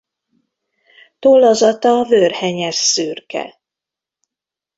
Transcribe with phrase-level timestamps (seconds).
[1.19, 3.61] Tollazata vörhenyes szürke.